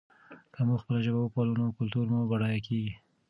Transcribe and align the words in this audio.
که 0.53 0.59
موږ 0.67 0.79
خپله 0.81 0.99
ژبه 1.05 1.19
وپالو 1.21 1.53
نو 1.61 1.75
کلتور 1.77 2.05
مو 2.13 2.21
بډایه 2.29 2.59
کېږي. 2.67 2.93